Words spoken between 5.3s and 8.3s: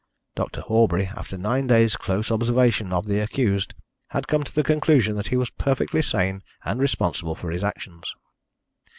was perfectly sane and responsible for his actions.